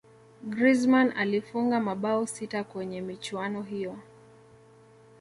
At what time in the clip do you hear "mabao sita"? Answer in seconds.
1.79-2.63